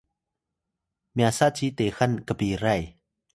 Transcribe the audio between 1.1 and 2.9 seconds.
myasa ci texan kpiray